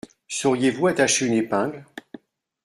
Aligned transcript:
Sauriez-vous 0.27 0.87
attacher 0.87 1.27
une 1.27 1.33
épingle? 1.35 1.85